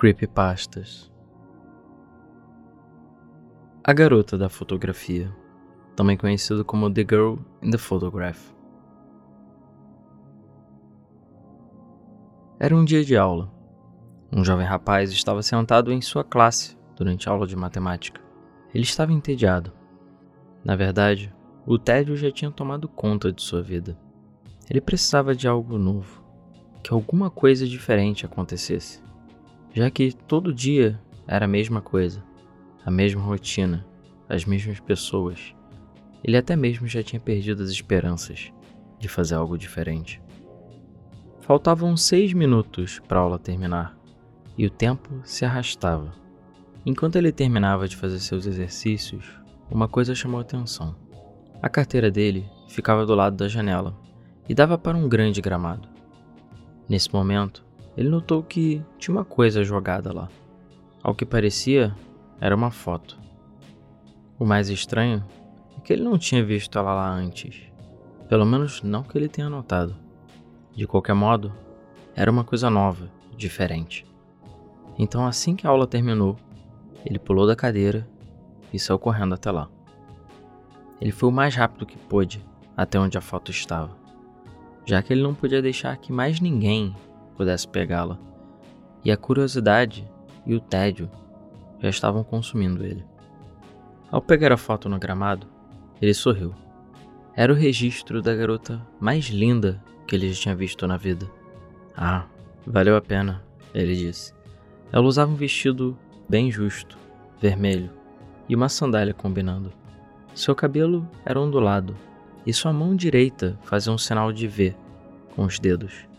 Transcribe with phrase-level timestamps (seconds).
[0.00, 1.12] Creepypastas
[3.84, 5.30] A Garota da Fotografia,
[5.94, 8.40] também conhecido como The Girl in the Photograph.
[12.58, 13.52] Era um dia de aula.
[14.32, 18.22] Um jovem rapaz estava sentado em sua classe durante a aula de matemática.
[18.72, 19.70] Ele estava entediado.
[20.64, 21.30] Na verdade,
[21.66, 23.98] o tédio já tinha tomado conta de sua vida.
[24.70, 26.24] Ele precisava de algo novo,
[26.82, 29.09] que alguma coisa diferente acontecesse,
[29.72, 32.22] já que todo dia era a mesma coisa,
[32.84, 33.86] a mesma rotina,
[34.28, 35.54] as mesmas pessoas.
[36.22, 38.52] Ele até mesmo já tinha perdido as esperanças
[38.98, 40.20] de fazer algo diferente.
[41.40, 43.96] Faltavam seis minutos para a aula terminar
[44.56, 46.12] e o tempo se arrastava.
[46.84, 49.24] Enquanto ele terminava de fazer seus exercícios,
[49.70, 50.94] uma coisa chamou atenção.
[51.62, 53.96] A carteira dele ficava do lado da janela
[54.48, 55.88] e dava para um grande gramado.
[56.88, 57.64] Nesse momento,
[58.00, 60.30] ele notou que tinha uma coisa jogada lá.
[61.02, 61.94] Ao que parecia,
[62.40, 63.18] era uma foto.
[64.38, 65.22] O mais estranho
[65.76, 67.60] é que ele não tinha visto ela lá antes.
[68.26, 69.94] Pelo menos não que ele tenha notado.
[70.74, 71.52] De qualquer modo,
[72.16, 74.06] era uma coisa nova, diferente.
[74.98, 76.38] Então, assim que a aula terminou,
[77.04, 78.08] ele pulou da cadeira
[78.72, 79.68] e saiu correndo até lá.
[80.98, 82.42] Ele foi o mais rápido que pôde
[82.74, 84.00] até onde a foto estava
[84.90, 86.94] já que ele não podia deixar que mais ninguém
[87.40, 88.18] pudesse pegá-la,
[89.02, 90.06] e a curiosidade
[90.44, 91.10] e o tédio
[91.80, 93.02] já estavam consumindo ele.
[94.10, 95.46] Ao pegar a foto no gramado,
[96.02, 96.54] ele sorriu.
[97.34, 101.26] Era o registro da garota mais linda que ele já tinha visto na vida.
[101.96, 102.26] Ah,
[102.66, 104.34] valeu a pena, ele disse.
[104.92, 105.96] Ela usava um vestido
[106.28, 106.98] bem justo,
[107.40, 107.88] vermelho,
[108.50, 109.72] e uma sandália combinando.
[110.34, 111.96] Seu cabelo era ondulado
[112.44, 114.76] e sua mão direita fazia um sinal de V
[115.34, 116.09] com os dedos,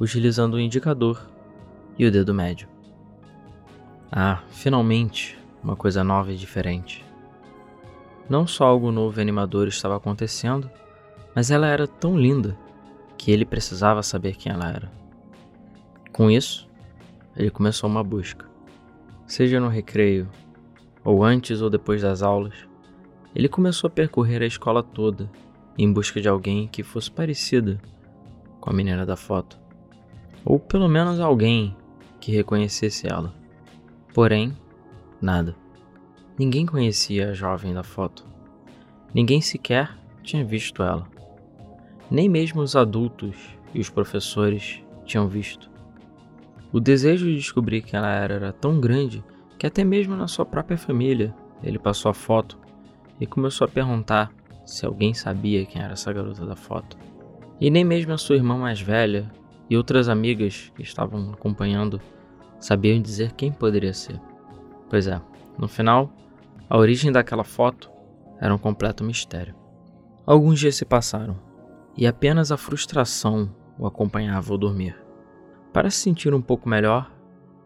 [0.00, 1.20] utilizando o indicador
[1.98, 2.68] e o dedo médio.
[4.10, 7.04] Ah, finalmente, uma coisa nova e diferente.
[8.28, 10.70] Não só algo novo e animador estava acontecendo,
[11.34, 12.56] mas ela era tão linda
[13.16, 14.92] que ele precisava saber quem ela era.
[16.12, 16.68] Com isso,
[17.36, 18.46] ele começou uma busca.
[19.26, 20.28] Seja no recreio,
[21.04, 22.54] ou antes ou depois das aulas,
[23.34, 25.30] ele começou a percorrer a escola toda
[25.76, 27.80] em busca de alguém que fosse parecida
[28.60, 29.58] com a menina da foto,
[30.44, 31.76] ou pelo menos alguém
[32.20, 33.34] que reconhecesse ela.
[34.14, 34.56] Porém,
[35.20, 35.54] nada.
[36.38, 38.26] Ninguém conhecia a jovem da foto.
[39.12, 41.06] Ninguém sequer tinha visto ela.
[42.10, 43.36] Nem mesmo os adultos
[43.74, 45.70] e os professores tinham visto.
[46.72, 49.24] O desejo de descobrir quem ela era era tão grande
[49.58, 52.58] que até mesmo na sua própria família ele passou a foto
[53.20, 54.32] e começou a perguntar
[54.64, 56.96] se alguém sabia quem era essa garota da foto.
[57.60, 59.30] E nem mesmo a sua irmã mais velha
[59.68, 62.00] e outras amigas que estavam acompanhando
[62.58, 64.20] sabiam dizer quem poderia ser.
[64.88, 65.20] Pois é,
[65.58, 66.10] no final,
[66.68, 67.90] a origem daquela foto
[68.40, 69.54] era um completo mistério.
[70.26, 71.36] Alguns dias se passaram
[71.96, 74.96] e apenas a frustração o acompanhava ao dormir.
[75.72, 77.10] Para se sentir um pouco melhor,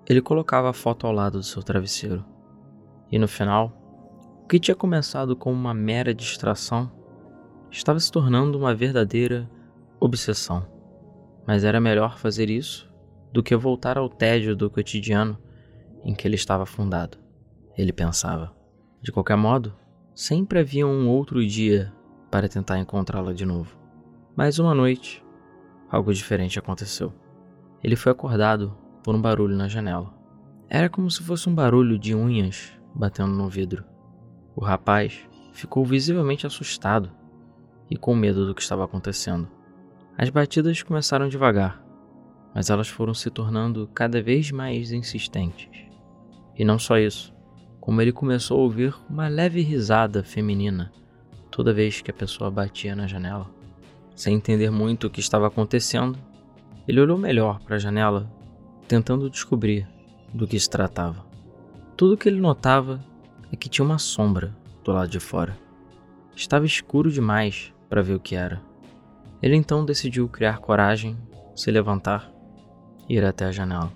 [0.07, 2.25] ele colocava a foto ao lado do seu travesseiro.
[3.11, 3.73] E no final,
[4.43, 6.91] o que tinha começado como uma mera distração
[7.71, 9.49] estava se tornando uma verdadeira
[10.01, 10.67] obsessão.
[11.47, 12.93] Mas era melhor fazer isso
[13.33, 15.39] do que voltar ao tédio do cotidiano
[16.05, 17.19] em que ele estava afundado.
[17.77, 18.55] Ele pensava.
[19.01, 19.75] De qualquer modo,
[20.15, 21.93] sempre havia um outro dia
[22.31, 23.77] para tentar encontrá-la de novo.
[24.37, 25.25] Mas uma noite,
[25.91, 27.13] algo diferente aconteceu.
[27.83, 30.13] Ele foi acordado por um barulho na janela.
[30.69, 33.85] Era como se fosse um barulho de unhas batendo no vidro.
[34.55, 35.21] O rapaz
[35.53, 37.11] ficou visivelmente assustado
[37.91, 39.49] e com medo do que estava acontecendo.
[40.17, 41.83] As batidas começaram devagar,
[42.55, 45.69] mas elas foram se tornando cada vez mais insistentes.
[46.57, 47.35] E não só isso,
[47.81, 50.93] como ele começou a ouvir uma leve risada feminina
[51.53, 53.49] toda vez que a pessoa batia na janela.
[54.17, 56.19] Sem entender muito o que estava acontecendo,
[56.89, 58.29] ele olhou melhor para a janela,
[58.89, 59.87] tentando descobrir
[60.33, 61.25] do que se tratava.
[61.97, 63.05] Tudo que ele notava
[63.53, 65.57] é que tinha uma sombra do lado de fora.
[66.35, 68.61] Estava escuro demais para ver o que era.
[69.43, 71.19] Ele então decidiu criar coragem,
[71.57, 72.33] se levantar
[73.09, 73.93] e ir até a janela.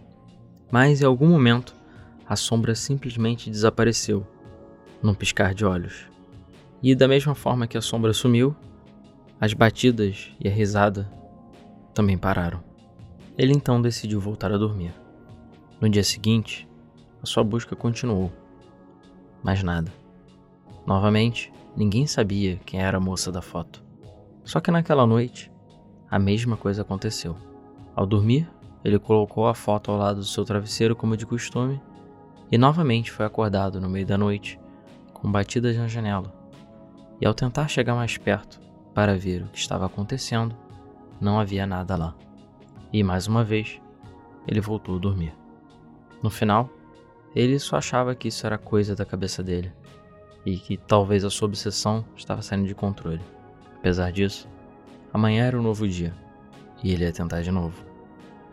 [0.70, 1.74] Mas em algum momento,
[2.28, 4.26] a sombra simplesmente desapareceu,
[5.00, 6.08] num piscar de olhos.
[6.82, 8.56] E da mesma forma que a sombra sumiu,
[9.40, 11.08] as batidas e a risada
[11.94, 12.60] também pararam.
[13.38, 14.92] Ele então decidiu voltar a dormir.
[15.80, 16.68] No dia seguinte,
[17.22, 18.32] a sua busca continuou.
[19.42, 19.92] Mas nada.
[20.86, 23.85] Novamente, ninguém sabia quem era a moça da foto.
[24.46, 25.50] Só que naquela noite,
[26.08, 27.36] a mesma coisa aconteceu.
[27.96, 28.48] Ao dormir,
[28.84, 31.82] ele colocou a foto ao lado do seu travesseiro como de costume
[32.50, 34.56] e novamente foi acordado no meio da noite
[35.12, 36.32] com batidas na janela.
[37.20, 38.60] E ao tentar chegar mais perto
[38.94, 40.54] para ver o que estava acontecendo,
[41.20, 42.14] não havia nada lá.
[42.92, 43.80] E mais uma vez,
[44.46, 45.34] ele voltou a dormir.
[46.22, 46.70] No final,
[47.34, 49.72] ele só achava que isso era coisa da cabeça dele
[50.44, 53.20] e que talvez a sua obsessão estava saindo de controle.
[53.86, 54.48] Apesar disso,
[55.14, 56.12] amanhã era um novo dia
[56.82, 57.84] e ele ia tentar de novo.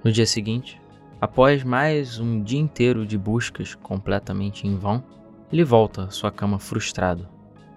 [0.04, 0.80] No dia seguinte,
[1.20, 5.04] após mais um dia inteiro de buscas completamente em vão,
[5.52, 7.28] ele volta à sua cama frustrado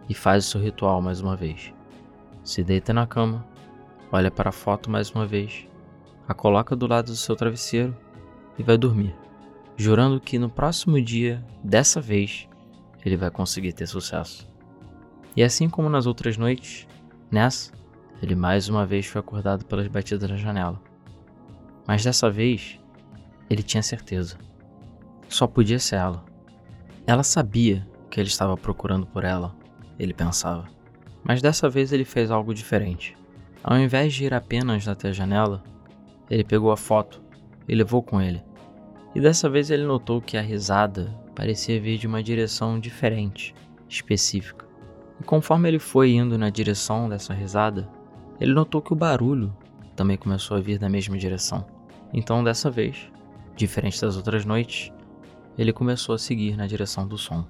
[0.06, 1.72] e faz o seu ritual mais uma vez.
[2.44, 3.42] Se deita na cama,
[4.12, 5.66] olha para a foto mais uma vez,
[6.28, 7.96] a coloca do lado do seu travesseiro
[8.58, 9.16] e vai dormir,
[9.78, 12.46] jurando que no próximo dia, dessa vez,
[13.02, 14.46] ele vai conseguir ter sucesso.
[15.34, 16.86] E assim como nas outras noites,
[17.30, 17.72] nessa,
[18.22, 20.80] ele mais uma vez foi acordado pelas batidas na janela.
[21.86, 22.80] Mas dessa vez,
[23.48, 24.36] ele tinha certeza.
[25.28, 26.24] Só podia ser ela.
[27.06, 29.54] Ela sabia que ele estava procurando por ela,
[29.98, 30.66] ele pensava.
[31.22, 33.16] Mas dessa vez ele fez algo diferente.
[33.62, 35.62] Ao invés de ir apenas até a janela,
[36.30, 37.22] ele pegou a foto
[37.68, 38.42] e levou com ele.
[39.14, 43.54] E dessa vez ele notou que a risada parecia vir de uma direção diferente,
[43.88, 44.65] específica.
[45.20, 47.88] E conforme ele foi indo na direção dessa risada,
[48.40, 49.54] ele notou que o barulho
[49.94, 51.64] também começou a vir da mesma direção.
[52.12, 53.10] Então, dessa vez,
[53.56, 54.92] diferente das outras noites,
[55.56, 57.44] ele começou a seguir na direção do som.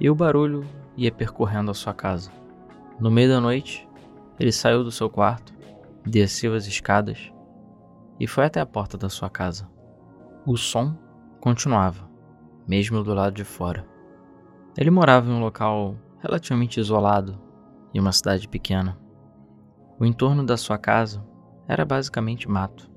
[0.00, 0.66] E o barulho
[0.96, 2.30] ia percorrendo a sua casa.
[2.98, 3.88] No meio da noite,
[4.38, 5.54] ele saiu do seu quarto,
[6.04, 7.32] desceu as escadas
[8.18, 9.68] e foi até a porta da sua casa.
[10.44, 10.96] O som
[11.40, 12.08] continuava,
[12.66, 13.86] mesmo do lado de fora.
[14.76, 17.38] Ele morava em um local relativamente isolado,
[17.92, 18.96] em uma cidade pequena.
[19.98, 21.26] O entorno da sua casa
[21.66, 22.90] era basicamente mato.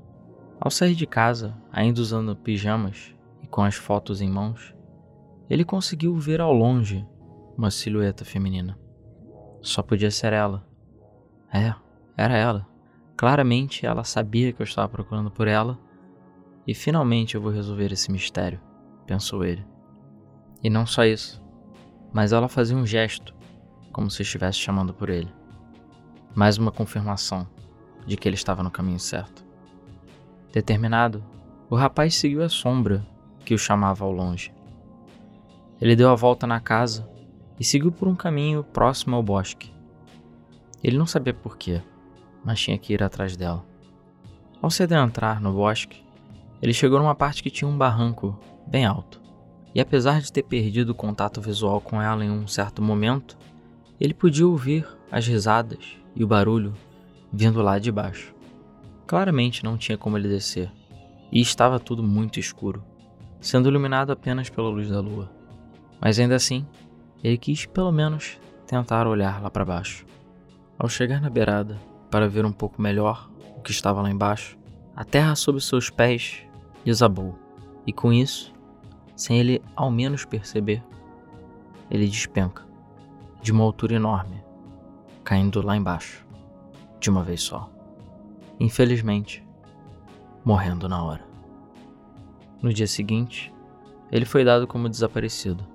[0.60, 4.74] Ao sair de casa, ainda usando pijamas e com as fotos em mãos,
[5.50, 7.06] ele conseguiu ver ao longe
[7.57, 8.77] uma silhueta feminina.
[9.62, 10.66] Só podia ser ela.
[11.51, 11.74] É,
[12.16, 12.68] era ela.
[13.18, 15.80] Claramente ela sabia que eu estava procurando por ela
[16.68, 18.60] e finalmente eu vou resolver esse mistério,
[19.06, 19.66] pensou ele.
[20.63, 21.44] E não só isso,
[22.15, 23.35] mas ela fazia um gesto,
[23.91, 25.29] como se estivesse chamando por ele.
[26.33, 27.45] Mais uma confirmação
[28.07, 29.44] de que ele estava no caminho certo.
[30.53, 31.21] Determinado,
[31.69, 33.06] o rapaz seguiu a sombra
[33.44, 34.53] que o chamava ao longe.
[35.81, 37.06] Ele deu a volta na casa
[37.59, 39.73] e seguiu por um caminho próximo ao bosque.
[40.81, 41.81] Ele não sabia porquê,
[42.45, 43.65] mas tinha que ir atrás dela.
[44.62, 46.01] Ao se adentrar no bosque,
[46.62, 49.25] ele chegou numa parte que tinha um barranco bem alto.
[49.75, 53.38] E apesar de ter perdido o contato visual com ela em um certo momento,
[54.00, 56.74] ele podia ouvir as risadas e o barulho
[57.31, 58.33] vindo lá de baixo.
[59.06, 60.72] Claramente não tinha como ele descer,
[61.30, 62.81] e estava tudo muito escuro,
[63.42, 65.30] sendo iluminado apenas pela luz da lua.
[66.00, 66.66] Mas ainda assim,
[67.22, 70.06] ele quis pelo menos tentar olhar lá para baixo.
[70.80, 71.77] Ao chegar na beirada
[72.10, 74.57] para ver um pouco melhor o que estava lá embaixo,
[74.95, 76.44] a terra sob seus pés
[76.86, 77.38] desabou,
[77.86, 78.55] e com isso,
[79.15, 80.83] sem ele ao menos perceber,
[81.89, 82.65] ele despenca
[83.41, 84.44] de uma altura enorme,
[85.23, 86.25] caindo lá embaixo,
[87.00, 87.69] de uma vez só.
[88.59, 89.45] Infelizmente,
[90.44, 91.25] morrendo na hora.
[92.62, 93.53] No dia seguinte,
[94.12, 95.65] ele foi dado como desaparecido.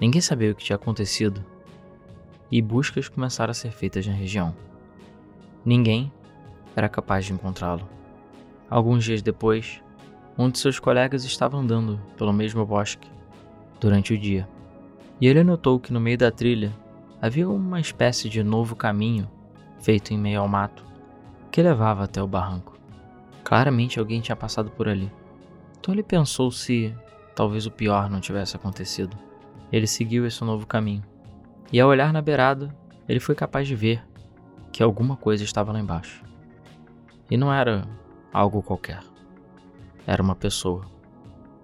[0.00, 1.44] Ninguém sabia o que tinha acontecido
[2.50, 4.54] e buscas começaram a ser feitas na região.
[5.64, 6.12] Ninguém
[6.74, 7.88] era capaz de encontrá-lo.
[8.68, 9.82] Alguns dias depois,
[10.40, 13.10] um de seus colegas estava andando pelo mesmo bosque
[13.78, 14.48] durante o dia,
[15.20, 16.74] e ele notou que no meio da trilha
[17.20, 19.30] havia uma espécie de novo caminho
[19.80, 20.82] feito em meio ao mato
[21.50, 22.78] que levava até o barranco.
[23.44, 25.12] Claramente alguém tinha passado por ali.
[25.78, 26.94] Então ele pensou se
[27.34, 29.18] talvez o pior não tivesse acontecido.
[29.70, 31.04] Ele seguiu esse novo caminho,
[31.70, 32.74] e ao olhar na beirada,
[33.06, 34.02] ele foi capaz de ver
[34.72, 36.24] que alguma coisa estava lá embaixo.
[37.30, 37.86] E não era
[38.32, 39.09] algo qualquer.
[40.06, 40.84] Era uma pessoa,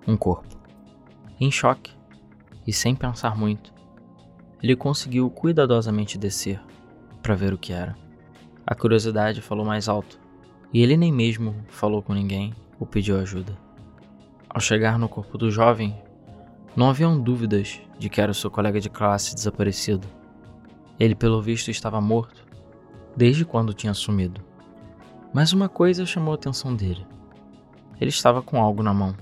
[0.07, 0.57] um corpo.
[1.41, 1.93] Em choque
[2.67, 3.73] e sem pensar muito,
[4.63, 6.61] ele conseguiu cuidadosamente descer
[7.23, 7.97] para ver o que era.
[8.67, 10.19] A curiosidade falou mais alto
[10.73, 13.57] e ele nem mesmo falou com ninguém ou pediu ajuda.
[14.49, 15.95] Ao chegar no corpo do jovem,
[16.75, 20.07] não haviam dúvidas de que era o seu colega de classe desaparecido.
[20.99, 22.45] Ele, pelo visto, estava morto
[23.17, 24.43] desde quando tinha sumido.
[25.33, 27.07] Mas uma coisa chamou a atenção dele.
[28.01, 29.15] Ele estava com algo na mão,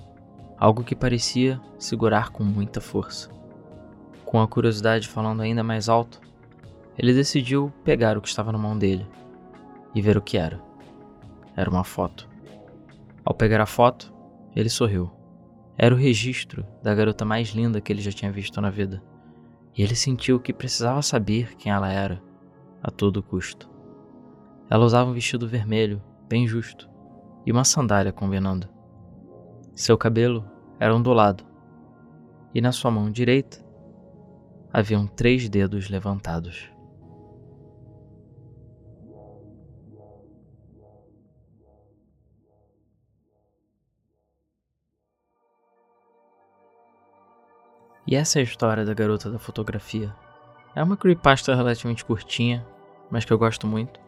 [0.59, 3.31] algo que parecia segurar com muita força.
[4.25, 6.21] Com a curiosidade falando ainda mais alto,
[6.99, 9.07] ele decidiu pegar o que estava na mão dele
[9.95, 10.61] e ver o que era.
[11.57, 12.29] Era uma foto.
[13.25, 14.13] Ao pegar a foto,
[14.55, 15.11] ele sorriu.
[15.77, 19.03] Era o registro da garota mais linda que ele já tinha visto na vida.
[19.77, 22.23] E ele sentiu que precisava saber quem ela era,
[22.83, 23.69] a todo custo.
[24.71, 26.89] Ela usava um vestido vermelho, bem justo,
[27.47, 28.69] e uma sandália combinando.
[29.75, 30.45] Seu cabelo
[30.79, 31.45] era ondulado,
[32.55, 33.65] e na sua mão direita
[34.73, 36.71] haviam três dedos levantados.
[48.07, 50.15] E essa é a história da garota da fotografia.
[50.75, 52.67] É uma creepypasta relativamente curtinha,
[53.11, 53.99] mas que eu gosto muito.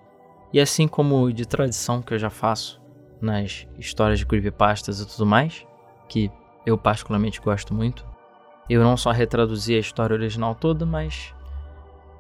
[0.53, 2.81] E assim como de tradição que eu já faço
[3.21, 5.67] nas histórias de creepypastas e tudo mais,
[6.09, 6.31] que
[6.65, 8.07] eu particularmente gosto muito,
[8.69, 11.33] eu não só retraduzi a história original toda, mas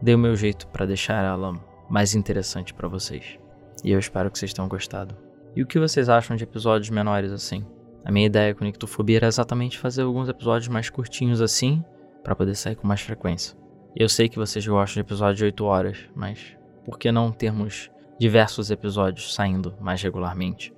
[0.00, 1.54] dei o meu jeito para deixar ela
[1.90, 3.38] mais interessante para vocês.
[3.84, 5.16] E eu espero que vocês tenham gostado.
[5.54, 7.66] E o que vocês acham de episódios menores assim?
[8.04, 11.84] A minha ideia com Nictofobia era exatamente fazer alguns episódios mais curtinhos assim,
[12.22, 13.56] para poder sair com mais frequência.
[13.96, 17.90] Eu sei que vocês gostam de episódios de 8 horas, mas por que não termos
[18.18, 20.75] diversos episódios saindo mais regularmente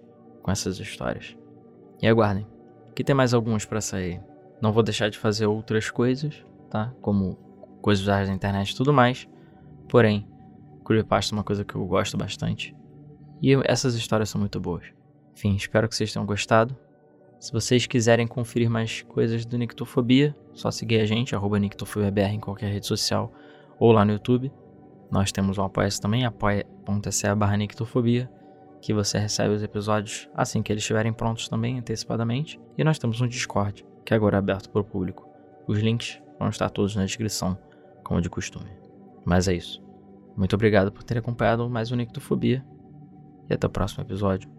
[0.49, 1.37] com essas histórias?
[2.01, 2.47] E aguardem,
[2.95, 4.19] que tem mais alguns para sair.
[4.63, 6.91] Não vou deixar de fazer outras coisas, tá?
[7.03, 7.35] Como
[7.83, 9.29] coisas da internet e tudo mais.
[9.91, 10.27] Porém,
[10.87, 12.75] Creepypasta é uma coisa que eu gosto bastante.
[13.43, 14.87] E essas histórias são muito boas.
[15.37, 16.75] Enfim, espero que vocês tenham gostado.
[17.39, 22.41] Se vocês quiserem conferir mais coisas do Nictofobia, só seguir a gente, arroba NictofobiaBR em
[22.41, 23.31] qualquer rede social
[23.79, 24.51] ou lá no YouTube.
[25.11, 28.31] Nós temos o apoia também, apoia.se barra Nictofobia,
[28.81, 32.61] que você recebe os episódios assim que eles estiverem prontos também, antecipadamente.
[32.77, 35.29] E nós temos um Discord, que agora é aberto para o público.
[35.67, 37.59] Os links vão estar todos na descrição,
[38.05, 38.71] como de costume.
[39.25, 39.83] Mas é isso.
[40.37, 42.65] Muito obrigado por ter acompanhado mais um Nictofobia
[43.51, 44.58] e até o próximo episódio.